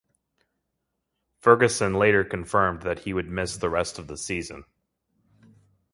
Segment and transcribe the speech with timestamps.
[1.37, 4.63] Ferguson later confirmed that he would miss the rest of the season.